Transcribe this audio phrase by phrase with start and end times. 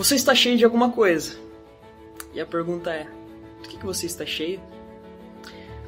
[0.00, 1.36] Você está cheio de alguma coisa.
[2.32, 3.06] E a pergunta é:
[3.62, 4.58] do que, que você está cheio?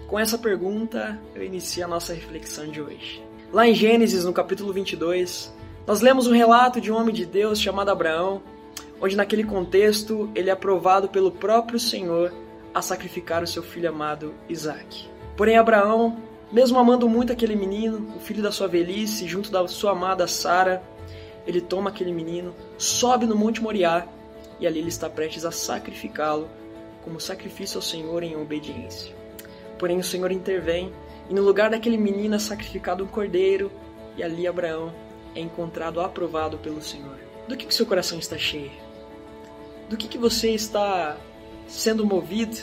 [0.06, 3.24] Com essa pergunta, eu inicio a nossa reflexão de hoje.
[3.50, 5.50] Lá em Gênesis, no capítulo 22,
[5.86, 8.42] nós lemos um relato de um homem de Deus chamado Abraão,
[9.00, 12.34] onde naquele contexto ele é aprovado pelo próprio Senhor
[12.74, 15.08] a sacrificar o seu filho amado Isaac.
[15.38, 16.18] Porém, Abraão,
[16.52, 20.82] mesmo amando muito aquele menino, o filho da sua velhice, junto da sua amada Sara,
[21.46, 24.06] ele toma aquele menino, sobe no Monte Moriá
[24.60, 26.48] e ali ele está prestes a sacrificá-lo
[27.02, 29.14] como sacrifício ao Senhor em obediência.
[29.78, 30.92] Porém, o Senhor intervém
[31.28, 33.70] e no lugar daquele menino é sacrificado um cordeiro
[34.16, 34.92] e ali Abraão
[35.34, 37.18] é encontrado aprovado pelo Senhor.
[37.48, 38.70] Do que, que seu coração está cheio?
[39.88, 41.16] Do que, que você está
[41.66, 42.56] sendo movido?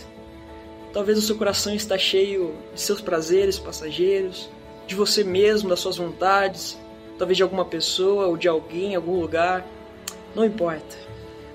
[0.93, 4.49] Talvez o seu coração está cheio de seus prazeres passageiros,
[4.87, 6.77] de você mesmo, das suas vontades,
[7.19, 9.67] talvez de alguma pessoa ou de alguém algum lugar.
[10.33, 10.95] Não importa.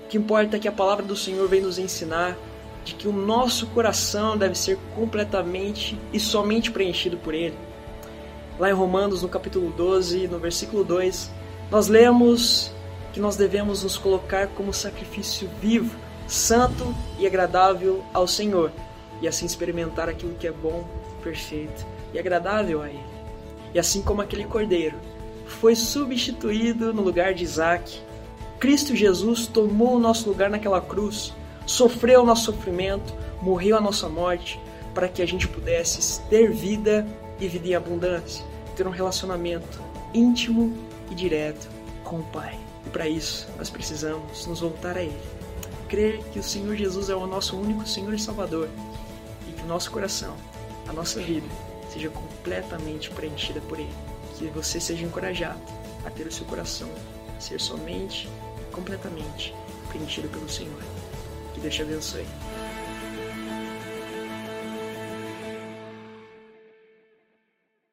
[0.05, 2.37] O que importa é que a palavra do Senhor vem nos ensinar
[2.85, 7.57] de que o nosso coração deve ser completamente e somente preenchido por Ele.
[8.59, 11.31] Lá em Romanos, no capítulo 12, no versículo 2,
[11.71, 12.71] nós lemos
[13.11, 18.71] que nós devemos nos colocar como sacrifício vivo, santo e agradável ao Senhor,
[19.19, 20.87] e assim experimentar aquilo que é bom,
[21.23, 23.03] perfeito e agradável a Ele.
[23.73, 24.95] E assim como aquele cordeiro
[25.45, 27.99] foi substituído no lugar de Isaac,
[28.59, 31.33] Cristo Jesus tomou o nosso lugar naquela cruz,
[31.65, 34.59] sofreu o nosso sofrimento, morreu a nossa morte,
[34.93, 37.05] para que a gente pudesse ter vida
[37.39, 38.43] e vida em abundância,
[38.75, 39.79] ter um relacionamento
[40.13, 40.73] íntimo
[41.11, 41.67] e direto
[42.03, 42.57] com o Pai.
[42.85, 45.19] E para isso, nós precisamos nos voltar a Ele.
[45.89, 48.69] Crer que o Senhor Jesus é o nosso único Senhor e Salvador
[49.47, 50.33] e que o nosso coração,
[50.87, 51.47] a nossa vida,
[51.91, 54.14] seja completamente preenchida por Ele.
[54.37, 55.59] Que você seja encorajado
[56.05, 56.89] a ter o seu coração
[57.39, 58.29] ser somente,
[58.71, 59.53] completamente
[59.89, 60.81] preenchido pelo Senhor.
[61.53, 62.25] Que Deus te abençoe.